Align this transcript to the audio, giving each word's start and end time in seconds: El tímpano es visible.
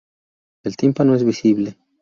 El 0.63 0.77
tímpano 0.77 1.13
es 1.13 1.23
visible. 1.23 1.77